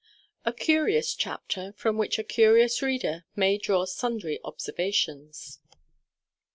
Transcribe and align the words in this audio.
_A 0.47 0.57
curious 0.57 1.13
chapter, 1.13 1.73
from 1.77 1.95
which 1.95 2.17
a 2.17 2.23
curious 2.23 2.81
reader 2.81 3.23
may 3.35 3.59
draw 3.59 3.85
sundry 3.85 4.39
observations. 4.43 5.59